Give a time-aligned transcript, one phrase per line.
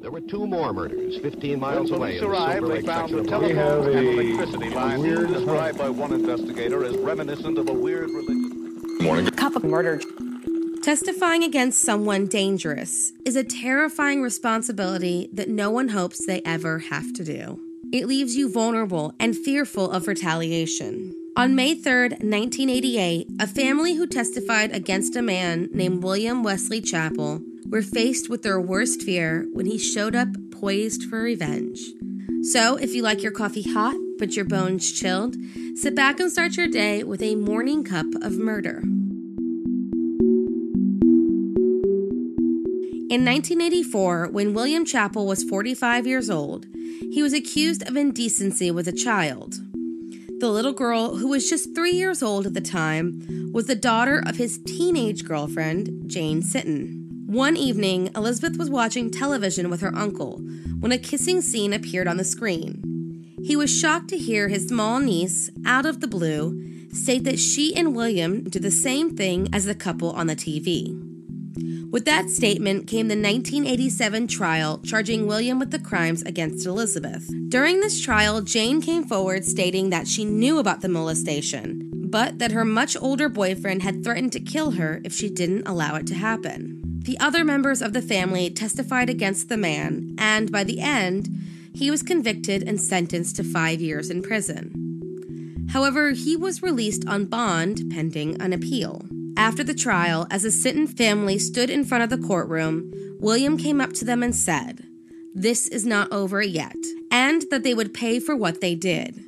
[0.00, 2.74] There were two more murders 15 miles when away police in the arrived, Silver they
[2.74, 4.26] Lake found the of Los telephone and Angeles.
[4.30, 8.80] electricity lines described by one investigator as reminiscent of a weird religion.
[9.00, 9.30] Morning.
[9.32, 10.00] Cup of murder.
[10.82, 17.12] Testifying against someone dangerous is a terrifying responsibility that no one hopes they ever have
[17.14, 17.60] to do.
[17.92, 21.14] It leaves you vulnerable and fearful of retaliation.
[21.36, 27.42] On May 3rd, 1988, a family who testified against a man named William Wesley Chappell
[27.70, 31.80] were faced with their worst fear when he showed up poised for revenge.
[32.42, 35.36] So, if you like your coffee hot but your bones chilled,
[35.76, 38.82] sit back and start your day with a morning cup of murder.
[43.10, 46.66] In 1984, when William Chappell was 45 years old,
[47.10, 49.54] he was accused of indecency with a child.
[50.40, 54.22] The little girl, who was just three years old at the time, was the daughter
[54.26, 57.07] of his teenage girlfriend, Jane Sitton.
[57.28, 60.38] One evening, Elizabeth was watching television with her uncle
[60.80, 63.36] when a kissing scene appeared on the screen.
[63.42, 67.76] He was shocked to hear his small niece, out of the blue, state that she
[67.76, 70.98] and William do the same thing as the couple on the TV.
[71.90, 77.30] With that statement came the 1987 trial charging William with the crimes against Elizabeth.
[77.50, 82.52] During this trial, Jane came forward stating that she knew about the molestation, but that
[82.52, 86.14] her much older boyfriend had threatened to kill her if she didn't allow it to
[86.14, 86.77] happen.
[87.08, 91.30] The other members of the family testified against the man, and by the end,
[91.72, 95.68] he was convicted and sentenced to five years in prison.
[95.72, 99.06] However, he was released on bond pending an appeal.
[99.38, 103.80] After the trial, as the Sitton family stood in front of the courtroom, William came
[103.80, 104.84] up to them and said,
[105.34, 106.76] This is not over yet,
[107.10, 109.24] and that they would pay for what they did.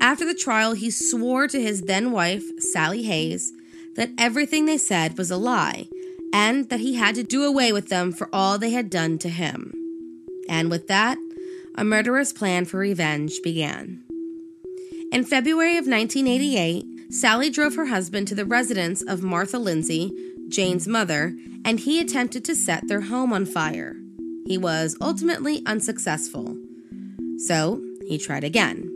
[0.00, 3.52] After the trial, he swore to his then wife, Sally Hayes,
[3.94, 5.86] that everything they said was a lie,
[6.32, 9.28] and that he had to do away with them for all they had done to
[9.28, 9.72] him.
[10.48, 11.18] And with that,
[11.74, 14.02] a murderous plan for revenge began.
[15.12, 20.12] In February of 1988, Sally drove her husband to the residence of Martha Lindsay,
[20.48, 21.34] Jane's mother,
[21.64, 23.96] and he attempted to set their home on fire.
[24.46, 26.56] He was ultimately unsuccessful.
[27.38, 28.94] So he tried again.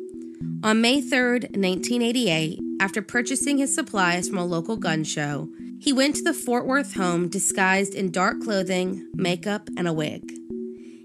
[0.65, 5.49] On May 3rd, 1988, after purchasing his supplies from a local gun show,
[5.83, 10.23] he went to the Fort Worth home disguised in dark clothing, makeup, and a wig.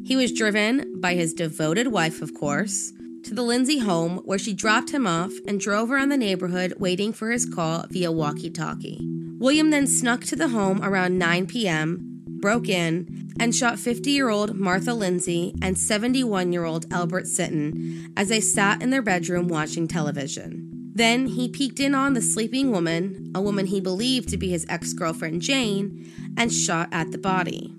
[0.06, 2.94] He was driven by his devoted wife, of course,
[3.24, 7.12] to the Lindsay home where she dropped him off and drove around the neighborhood waiting
[7.12, 9.00] for his call via walkie talkie.
[9.40, 14.30] William then snuck to the home around 9 p.m., broke in, and shot 50 year
[14.30, 19.48] old Martha Lindsay and 71 year old Albert Sitton as they sat in their bedroom
[19.48, 20.77] watching television.
[20.98, 24.66] Then he peeked in on the sleeping woman, a woman he believed to be his
[24.68, 27.76] ex girlfriend Jane, and shot at the body.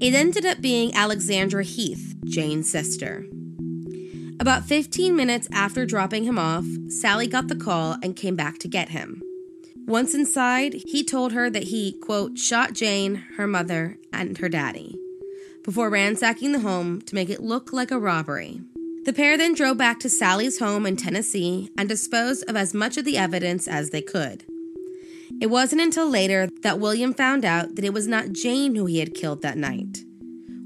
[0.00, 3.26] It ended up being Alexandra Heath, Jane's sister.
[4.38, 8.68] About 15 minutes after dropping him off, Sally got the call and came back to
[8.68, 9.20] get him.
[9.88, 14.96] Once inside, he told her that he, quote, shot Jane, her mother, and her daddy,
[15.64, 18.60] before ransacking the home to make it look like a robbery.
[19.08, 22.98] The pair then drove back to Sally's home in Tennessee and disposed of as much
[22.98, 24.44] of the evidence as they could.
[25.40, 28.98] It wasn't until later that William found out that it was not Jane who he
[28.98, 30.04] had killed that night.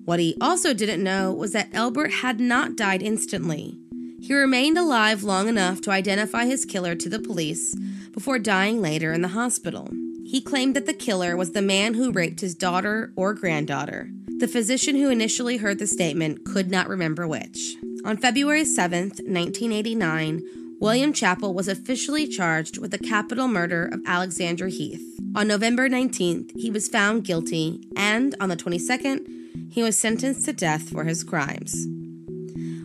[0.05, 3.79] What he also didn't know was that Elbert had not died instantly.
[4.21, 7.77] He remained alive long enough to identify his killer to the police
[8.11, 9.89] before dying later in the hospital.
[10.25, 14.11] He claimed that the killer was the man who raped his daughter or granddaughter.
[14.39, 17.77] The physician who initially heard the statement could not remember which.
[18.05, 20.43] On February 7th, 1989,
[20.81, 25.21] William Chappell was officially charged with the capital murder of Alexandra Heath.
[25.37, 30.53] On November 19th, he was found guilty, and on the 22nd, he was sentenced to
[30.53, 31.87] death for his crimes.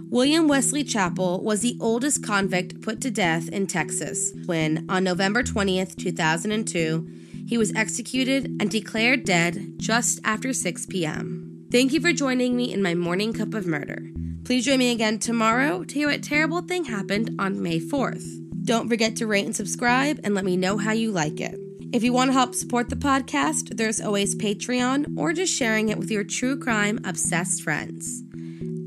[0.08, 5.42] William Wesley Chappell was the oldest convict put to death in Texas when, on November
[5.42, 7.10] 20th, 2002,
[7.48, 11.66] he was executed and declared dead just after 6 p.m.
[11.72, 14.12] Thank you for joining me in my morning cup of murder.
[14.48, 18.26] Please join me again tomorrow to hear what terrible thing happened on May 4th.
[18.64, 21.60] Don't forget to rate and subscribe and let me know how you like it.
[21.92, 25.98] If you want to help support the podcast, there's always Patreon or just sharing it
[25.98, 28.24] with your true crime obsessed friends.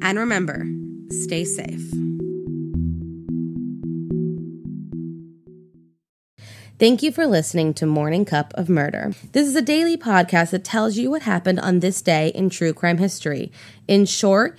[0.01, 0.65] And remember,
[1.11, 1.93] stay safe.
[6.79, 9.13] Thank you for listening to Morning Cup of Murder.
[9.33, 12.73] This is a daily podcast that tells you what happened on this day in true
[12.73, 13.53] crime history.
[13.87, 14.59] In short,